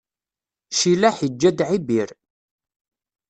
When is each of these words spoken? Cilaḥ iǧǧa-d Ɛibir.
Cilaḥ 0.79 1.15
iǧǧa-d 1.27 1.59
Ɛibir. 1.69 2.09